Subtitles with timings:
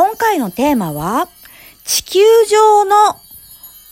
[0.00, 1.28] 今回のテーマは、
[1.84, 3.16] 地球上の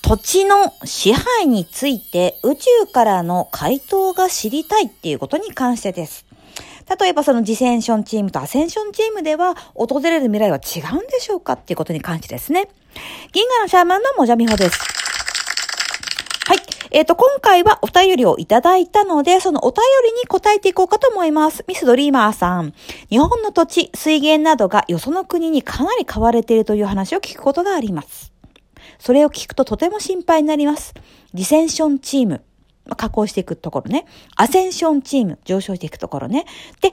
[0.01, 6.25] 土地の支配について宇宙からの回答が知りたいっていうことに関してです。
[6.99, 12.71] 例えばそのディセンションチームとアセンションチームでは訪れる未来は違うんでしょうかっていうことに関してですね。
[13.33, 14.98] 銀河のシャーマンのもじゃみほです。
[16.91, 21.65] えっ、ー、と、今回はお便りをいただいたので、そのお便りに答えていこうかと思います。
[21.69, 22.73] ミスドリーマーさん。
[23.11, 28.33] 日本の土地、水源などがよその国にかなり買われているという話を聞くことがあります。
[28.99, 30.95] それを聞くととても心配になります。
[31.35, 32.43] ディセンションチーム。
[32.97, 34.07] 加工していくところね。
[34.37, 36.47] アセンションチーム、上昇していくところね。
[36.81, 36.93] で、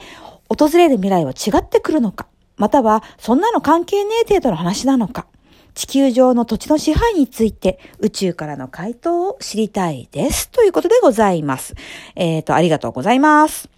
[0.49, 2.27] 訪れる未来は違ってくるのか。
[2.57, 5.27] または、そんなの関係ねえ程度の話なのか。
[5.75, 10.49] 地球上の土地の支配について宇宙からの回答を知りたいです。
[10.49, 11.75] ということでございます。
[12.15, 13.69] えっ、ー、と、ありがとうございます。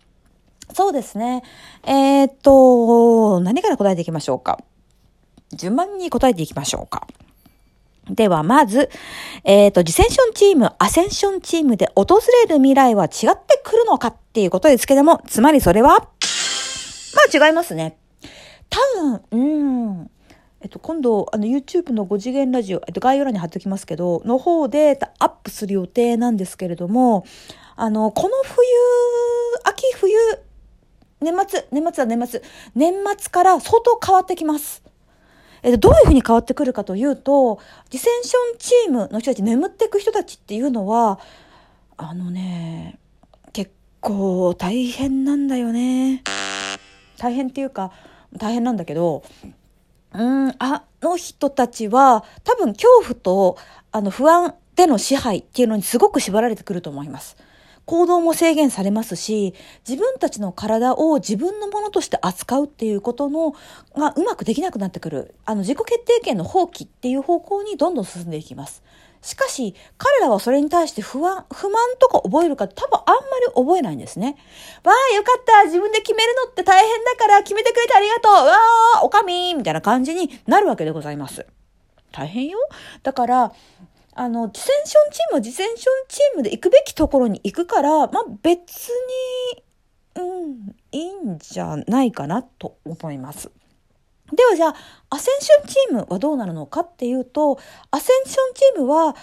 [0.73, 1.43] そうですね。
[1.83, 4.59] えっ、ー、と、何から答えていきましょうか？
[5.53, 7.07] 順番に答えていきましょうか。
[8.09, 8.89] では、まず、
[9.43, 16.07] えっ、ー、と、ディセンションチーム、アセンションチームで訪れる未来は違ってくるのかっていうことですけども、つまりそれは、ま
[17.41, 17.97] あ違いますね。
[18.69, 19.37] 多分、う
[20.03, 20.11] ん。
[20.67, 27.25] えっと、今度、あの、YouTube の5次元ラジオ、えっと、概要欄に貼っておきますけど、の方でアップする予定なんですけれども、
[27.77, 28.65] あの、この冬、
[29.63, 30.11] 秋冬、
[31.21, 32.41] 年末、年末は年末、
[32.75, 34.83] 年末から相当変わってきます。
[35.63, 41.21] えっと、どういうふうに変わってくるかというと、ディセンションチームの人たち、眠っていく人たちっていうのは、
[41.95, 42.99] あのね、
[43.53, 46.23] 結構大変なんだよね。
[47.17, 47.93] 大変っていうか、
[48.35, 49.23] 大変なんだけど、
[50.17, 53.57] うん、あの人たちは多分恐怖と
[53.91, 57.37] あの不安での支配っていうのにすごく縛られてくると思います。
[57.85, 59.53] 行動も制限されますし、
[59.87, 63.55] 自分たちの体を自分のものとして扱うっていうことの、
[63.95, 65.35] がうまくできなくなってくる。
[65.45, 68.83] あの、自己決定権の放棄っていう方向にどんどん進んでいきます。
[69.21, 74.37] しかし、彼らはそれに対して不安、不満とか覚えるか多分あんまり覚えないんですね。
[74.83, 78.57] わあ、よかった自分で決めるのって大変だから決めてくれてありがとうわあ、
[79.07, 81.45] おかみみたいな感じになるわけでございます。
[82.11, 82.59] 大変よ。
[83.03, 83.53] だから、
[84.13, 88.89] あの、ディセンションチームはディセンションチームで行くべきところに行くから、まあ別
[90.17, 93.49] に、うん、いいんじゃないかなと思います。
[94.33, 94.75] ではじゃあ、
[95.09, 97.57] アセンションチームはどうなるのかっていうと、
[97.91, 99.15] アセンションチームは、まあ、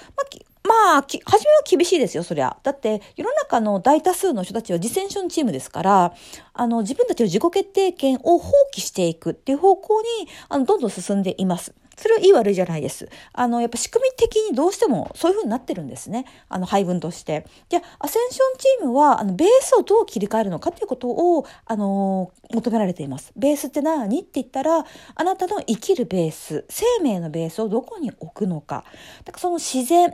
[0.67, 2.57] まあ、初めは厳しいですよ、そりゃ。
[2.63, 6.15] だって、世の中の大多数の人たちはディセンションチームですから、
[6.55, 10.09] あの、自分たちの自己決定権を放棄していくっていう方向に、
[10.49, 11.75] あの、どんどん進んでいます。
[11.97, 13.09] それはいい悪いじゃないです。
[13.35, 16.25] あの、やっぱ仕組み的にどうしてもそういう風になってるんですね。
[16.49, 17.47] あの、配分として。
[17.69, 23.33] じゃあ、アセンションチームは、あの、ベースをどう切り替えるのかっていうことを、あの、求められています。
[23.37, 28.85] ベースって何って言ったら、あなたの生きるベース、生命のベースをどこに置くのか。
[29.25, 30.13] だからその自然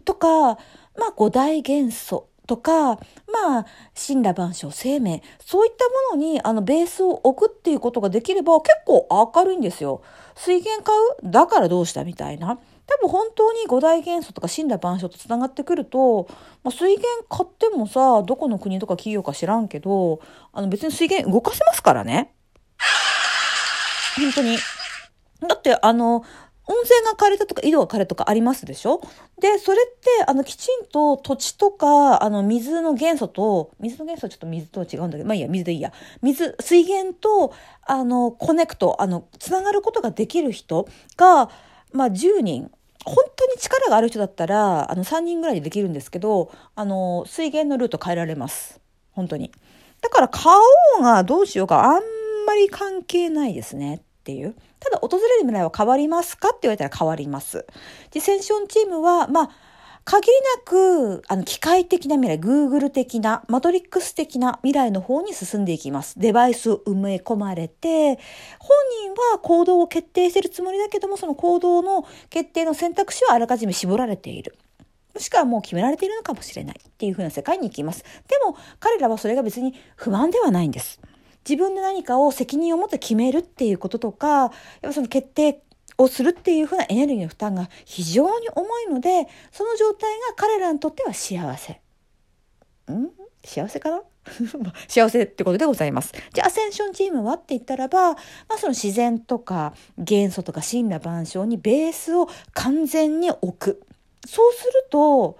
[0.00, 0.28] とか、
[0.96, 2.94] まあ、五大元素とか、
[3.32, 10.02] まあ、神羅万象、生命、そういったものに、あの、ベースを置くっていうことができれば、結構明るいんですよ。
[10.34, 11.30] 水源買う？
[11.30, 12.58] だからどうしたみたいな。
[12.86, 16.26] 多分本当に五大元素とか神羅万象とつながってくると、
[16.64, 20.20] まあ、水源買ってもさ、どこの国とか企業か知らんけど、
[20.52, 22.32] あの別に水源動かせますからね。
[24.16, 24.56] 本当に。
[25.46, 26.24] だって、あの、
[26.70, 29.00] 温泉が枯れたとか井戸が枯れたとかありますでしょ？
[29.40, 35.92] で、それって、あの、きちんと土地とか、あの、水の元素と、水の元素はちょっと水とは違うんだけど、まあいいや、水でいいや。
[36.20, 37.54] 水、水源と、
[37.86, 40.86] あの、コネクト、あの、つながることができる人
[41.16, 41.48] が、
[41.92, 42.70] まあ10人、
[43.04, 48.80] 本当に力がある人だったら、あの、3人ぐらいでできるんですけど、あの、水源のルート変えられます。
[49.12, 49.52] 本当に。
[50.02, 50.52] だから、買
[50.98, 52.02] おうがどうしようか、あん
[52.46, 54.02] まり関係ないですね。
[54.28, 54.54] っていう。
[54.78, 56.48] ただ、訪れる未来は変わりますか？
[56.48, 57.64] って言われたら変わります。
[58.10, 59.50] ディセンションチームは、まあ、
[60.04, 66.18] 限りなく、あの、機械的な未来、Google 的な、マトリックス的な未来の方に進んでいきます。
[66.18, 68.18] デバイスを埋め込まれて、
[68.58, 74.58] 本人は行動を決定してるつもりだけども、その行動の決定の選択肢はあらかじめ絞られている。
[75.14, 78.02] もしくはもう決められているのかもしれないっていう風な世界に行きます。
[78.02, 81.00] でも、彼らはそれが別に不安ではないんです。
[81.48, 84.50] 自分で何かを責任を持って決めるっていうこととか、やっ
[84.82, 85.62] ぱその決定
[85.96, 91.72] をするっていうふうなエネルギーの負担が非常に重いので、その状態が彼らにとっては幸せ。
[91.72, 91.78] ん？
[93.44, 94.02] 幸せかな？
[94.88, 96.12] 幸せってことでございます。
[96.34, 98.16] じゃあ、アセンションチームはって言ったらば、ま
[98.50, 103.82] あその自然とか元素とか神羅万象にベースを完全に置く。
[104.26, 105.38] そうすると、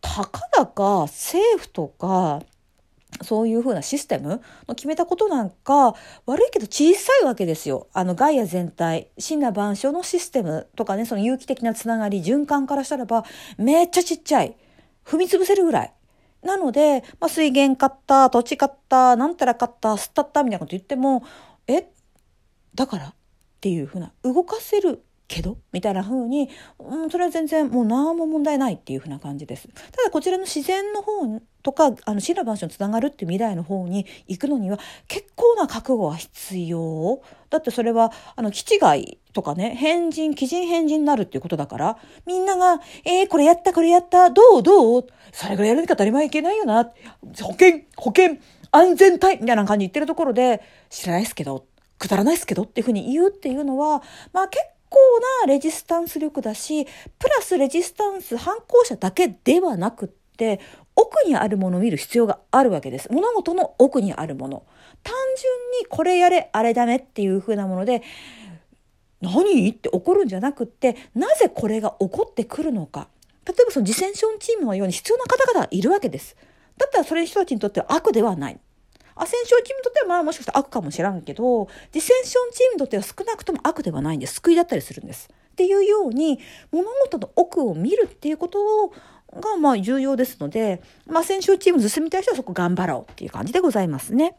[0.00, 2.42] たかだか政府とか
[3.20, 5.94] そういうふうなシステムの決めたことなんか
[6.26, 7.88] 悪いけど小さいわけですよ。
[7.92, 13.24] あのガイア全体、死な万象のシステムとかね、その有機的なつながり、循環からしたらば
[13.58, 14.56] めっちゃちっちゃい。
[15.04, 15.92] 踏み潰せるぐらい。
[16.42, 21.22] なので、まあ、水源買った、土地買った、なんたら買った、吸ったったみたいなこと言っても、
[21.68, 21.88] え？
[22.74, 23.06] だから？
[23.08, 23.14] っ
[23.60, 25.56] ていうふうな、動かせるけど？
[25.72, 29.66] みたいな風に、うん、それは全然もう何も問題ないっていう風な感じです。
[29.68, 37.22] ただこちらの自然の方とか、あの、死羅万象につながるっていう未来の方に行くのには結構な覚悟は必要。
[37.50, 45.06] だってそれは、あの、基地外とかね、変人、基人変人になるっていうことだから、みんなが、えー、これやった、これやった、どうどう？
[45.32, 46.84] それぐらいやるにか当たり前いけないよな。
[47.40, 48.38] 保険、保険、
[48.72, 51.66] 安全帯みたいな感じ言ってるところで、知らないですけど、
[51.98, 54.02] くだらないですけどっていうふうに言うっていうのは、
[54.32, 60.60] まあ結構なレジスタンス力だし、プラスレジスタンス反抗者だけではなくって、
[60.94, 63.10] 奥にあるものを見る必要があるわけです。
[63.10, 64.64] 物事の奥にあるもの。
[65.02, 68.02] 単純にこれやれ、あれダメっていう風なもので、
[69.20, 73.08] 何って怒るんじゃなくって、なぜこれが起こってくるのか。
[73.46, 76.36] 例えばそのディセンションチームのように必要な方々がいるわけです。
[76.76, 78.60] だったらそれ人たちにとっては悪ではない。
[79.14, 84.34] アセンションチームにとってはまあもしかしたら悪かもしらんけど、ディセンションチームにとっては少なくとも悪ではないんです。
[84.34, 85.28] 救いだったりするんです。
[85.52, 88.88] っていうように、物事の奥を見るっていうこと
[89.40, 94.36] がまあ重要ですので、まあ、アセンションチーム進みたい人はそこ頑張ろうっていう感じでございますね。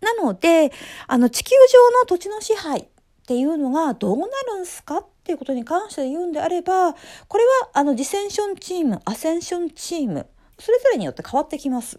[0.00, 0.72] なので、
[1.06, 2.86] あの地球上の土地の支配っ
[3.26, 10.26] ていうのがどうなるんすかっていうことに関して言うんであれば、これはあのディセンションチーム、アセンションチーム、
[10.58, 11.98] それぞれによって変わってきます。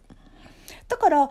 [0.87, 1.29] だから、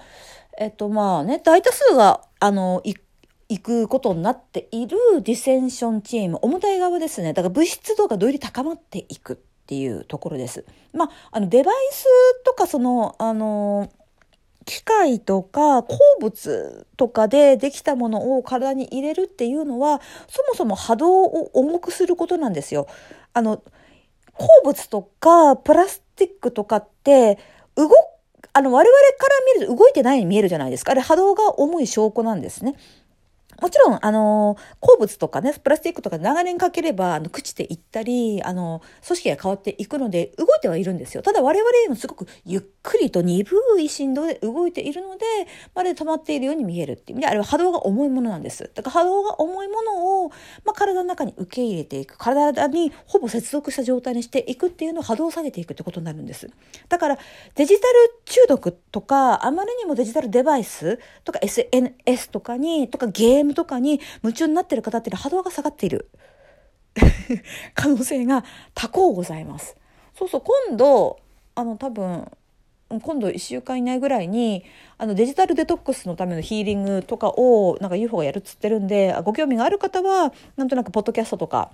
[0.58, 7.32] えっとまあね、大多数が、あの、行くことになっているディセンションチーム、重たい側ですね。
[7.32, 9.36] だから物質度がどうり高まっていくっ
[9.66, 10.64] ていうところです。
[10.92, 12.04] まあ、あの、デバイス
[12.44, 13.90] とか、その、あの、
[14.64, 22.86] 機械とか鉱物とかでできたものを体に入れるっていうのは、そもそも波動を重くすることなんですよ。
[23.32, 23.62] あの、
[24.36, 27.38] 鉱物とかプラスチックとかって
[27.74, 27.88] 動
[28.56, 30.92] あの、我々から見ると動いてないように見えるじゃないですか。
[30.92, 32.76] あれ波動が重い証拠なんですね。
[33.60, 41.22] もちろん、あの、鉱物とかね、プラスチックとか長年かければ、あの、朽ちていったり、あの、組織が変わっていくので、動いてはいるんですよ。
[41.22, 43.46] ただ我々もすごくゆっくりと鈍
[43.80, 45.24] い振動で動いているので、
[45.74, 48.70] まるで止まっているように見えるっていう意味で、あれは波動が重いものなんです。
[48.74, 50.28] だから波動が重いものを、
[50.64, 52.18] まあ、体の中に受け入れていく。
[52.18, 56.50] 体にほぼ接続した状態にしていくっていうのを波動を下げていくってことになるんです。
[56.88, 57.18] だから、
[57.54, 66.08] デジタル中毒とか、あまりにもデジタルデバイスとか SNS とかに、とかゲームとかに夢中になってる方っていうのは波動が下がっている
[67.74, 68.44] 可能性が
[68.74, 69.76] 多幸ございます。
[70.16, 71.18] そうそう、今度、
[71.54, 72.30] あの、多分、
[72.88, 74.64] 今度1週間以内ぐらいに
[74.98, 81.70] あのデジタルデトックスのためのヒーリングとかをなんか UFO がやるっつってるんでご興味がある方はなんとなくポッドキャストとか、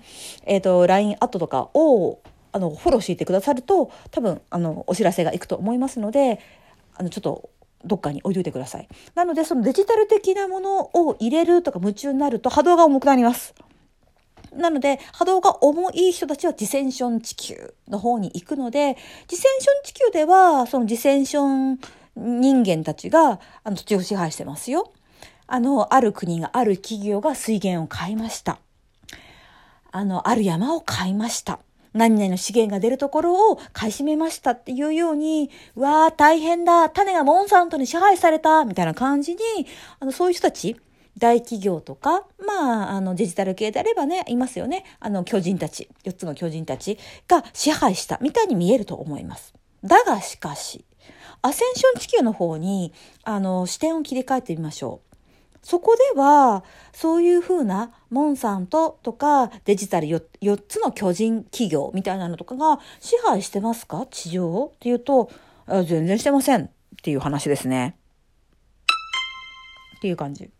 [0.47, 2.21] えーと、LINE アットとかを
[2.53, 6.41] あのフォローしていてくださると多分あのお知らせがいくと思いますので
[6.95, 7.51] あのちょっと
[7.85, 8.89] どっかに置いといてください。
[9.15, 13.55] なので、そのデジタル的なものを入れるとか夢中になると波動が重くなります。
[14.53, 21.79] なので、波動が重い人たちはディセンション地球の方に行くので、ディセンション地球では、そのディセンション
[22.17, 24.93] 人間たちが、あの、土地を支配してますよ。
[25.47, 28.59] あの、ある国が、ある企業が水源を買いました。
[29.93, 31.61] あの、ある山を買いました。
[31.93, 39.39] 何々の資源が出るところを買い占めましたっていうように、うわー大変だ、種がモンサントに支配された、みたいな感じに、
[39.99, 40.77] あの、そういう人たち、
[41.19, 44.85] 大企業とか、まあ、あの、デジタル系であればね、いますよね。
[45.01, 49.55] あの、巨人たち、4つの巨人たちが支配したみたいに見えると思います。
[49.85, 50.85] だがしかし、
[51.43, 52.93] アセンション地球の方に、
[53.25, 55.10] あの、視点を切り替えてみましょう。
[55.63, 64.07] そこでは、そういうふうな、モンサントとかデジタル 4, 4つの巨人企業みたいなのとかが支配してますか？
[64.11, 65.31] 地上っていうと、
[65.69, 66.71] 全然してませんっ
[67.03, 67.97] ていう話ですね。
[69.99, 70.51] っていう感じ。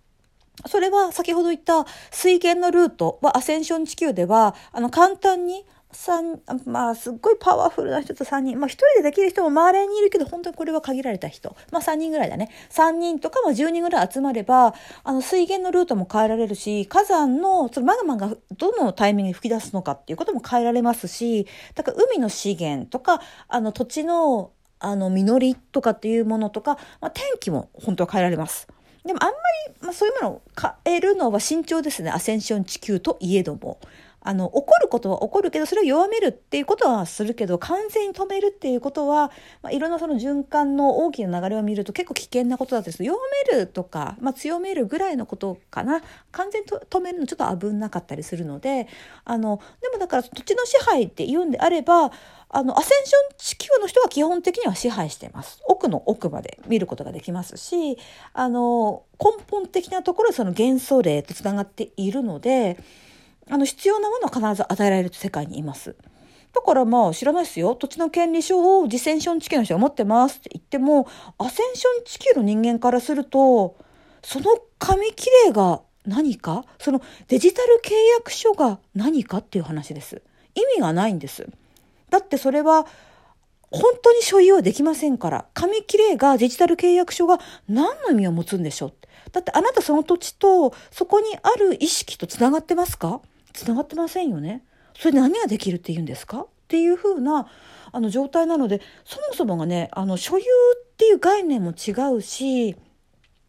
[0.67, 8.59] それは先ほど言った水源のルートはアセンション地球では、あの簡単に三、まあ、すっごいパワフルな人と3人。
[8.59, 11.57] まあ、1人でできる人も周りにいるけど、本当にこれは限られた人。
[11.73, 12.51] まあ、3人ぐらいだね。
[12.71, 28.69] 3人とか、まあ、10人ぐらい集まれば、あの、水源のルートも変えられるし、火山の、そのマグマがどのタイミングに吹き出すのかっていうことも変えられますし、だから海の資源とか、あの、土地の、あの、実りとかっていうものとか、まあ、天気も本当は変えられます。
[29.05, 29.35] でもあんま
[29.69, 30.43] り、まあ、そういうものを
[30.85, 32.11] 変えるのは慎重ですね。
[32.11, 33.79] アセンション地球といえども。
[34.23, 39.31] あの、怒ることは起こるけど、それを弱めるっていうことはするけど、完全に止めるっていうことは、
[39.63, 43.19] まあ、いろんなその循環の大きな流れを見ると結構危険なことだったんです弱
[43.51, 46.03] めるとか、まあ、強めるぐらいのことかな。
[46.33, 48.89] 完全に止めるのちょっと危なかったりするので、
[49.25, 52.13] あの、でもだから土地の支配って言うんであれば、
[52.53, 55.63] あの、アセンション地球の人は基本的には支配してます。
[55.67, 57.97] 奥の奥まで見ることができますし、
[58.33, 62.77] あの、根本的なところその元素例とつながっているので、
[63.51, 65.97] あの、必要なものは必ず与えられる世界にいます。
[66.53, 67.77] だからまあ知らないですよ。
[67.77, 71.07] 土地の権利書をディセンション地球の人が持ってますって言っても、
[71.39, 73.77] アセンション地球の人間からすると、
[74.25, 76.65] その紙切れが何か？
[76.79, 80.23] そのデジタル契約書が何かっていう話です。
[80.57, 81.47] 意味がないんです。
[82.09, 82.87] だってそれは
[83.71, 85.47] 本当に所有はできませんから。
[85.55, 87.39] 紙切れがデジタル契約書が
[87.69, 88.93] 何の意味を持つんでしょう
[89.31, 93.21] だってあなたその土地とそこにある意識とつながってますか？
[93.53, 94.65] つながってませんよね。
[94.99, 96.41] それで何ができるって言うんですか？
[96.43, 97.49] っていうふうな
[97.93, 100.47] あの状態なのでそもそもがねあの所有っ
[100.97, 102.77] ていう概念も違うし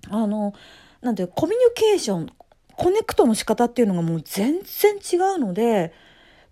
[0.09, 0.53] あの
[1.01, 2.29] なんていうコミュニケーション
[2.75, 5.93] コネクトの仕方っていうのがもう全然違うので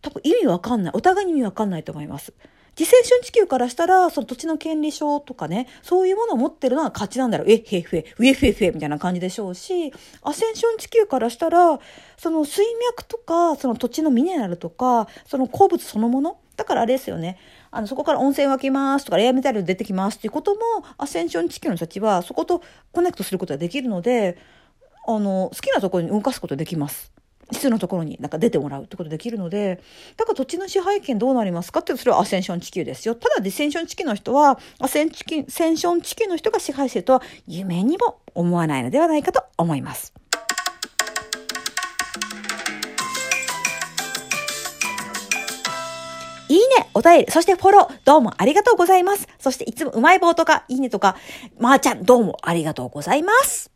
[0.01, 2.34] 多分意味わかんないお互いに意味わかんないと思います。
[2.80, 7.52] 自生春地球からしたら、その土地の権利書とかね、そういうものを持ってるのは勝ちなんだろう。
[7.52, 11.78] えっへっへ、ウェフェフェみたいな感じでしょうし、アセンション地球からしたら、
[12.18, 16.38] その水脈とか、その土地のミネラルとか、その鉱物そのもの？
[16.56, 17.38] だからあれですよね。
[17.70, 20.62] あの、そこから温泉湧きますとか、レアメタル出てきますっていうことも、
[20.98, 22.62] アセンション地球の人たちは、そこと
[22.94, 24.38] コネクトすることができるので、
[25.06, 27.12] あの、好きなところに動かすことができます。
[27.51, 29.82] 必要なところになんか出てもらうってことできるので、
[30.18, 33.15] だから土地の支配権どうなりますかってそれはアセンション地球ですよ。
[33.15, 35.12] ただディセンション地球の人は、アセン
[35.48, 40.13] センション地球の人が支配してるとは夢にも思わないのではないかと思います。
[46.50, 49.27] いいね、お便り、そしてフォロー、どうもありがとうございます。
[49.38, 51.15] そしていつもうまい棒とか、いいねとか、
[51.60, 53.70] まー、あ、ちゃん、どうもありがとうございます。